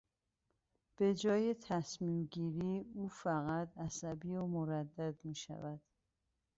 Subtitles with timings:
[0.95, 5.81] به جای تصمیم گیری او فقط عصبی و مردد میشود.